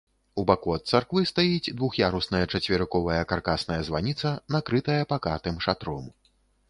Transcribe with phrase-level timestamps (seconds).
[0.43, 6.09] У баку ад царквы стаіць двух'ярусная чацверыковая каркасная званіца, накрытая пакатым шатром.